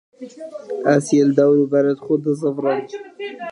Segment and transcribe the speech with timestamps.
[0.93, 2.77] Ez li derdora xwe dizîvirim.